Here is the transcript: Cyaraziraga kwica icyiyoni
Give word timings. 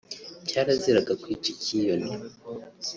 Cyaraziraga 0.49 1.11
kwica 1.21 1.47
icyiyoni 1.55 2.09